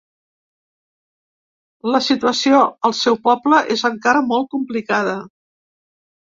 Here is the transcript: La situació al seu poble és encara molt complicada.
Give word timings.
La 1.89 2.01
situació 2.07 2.63
al 2.91 2.97
seu 3.03 3.21
poble 3.29 3.63
és 3.79 3.87
encara 3.93 4.27
molt 4.33 4.53
complicada. 4.57 5.17